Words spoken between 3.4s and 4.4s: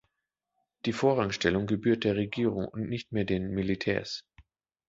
Militärs.